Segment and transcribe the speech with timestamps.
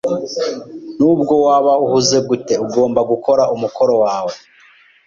[0.97, 4.33] Nubwo waba uhuze gute, ugomba gukora umukoro wawe.